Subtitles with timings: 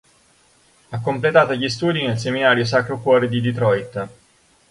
[0.89, 4.07] Ha completato gli studi nel seminario "Sacro Cuore" di Detroit.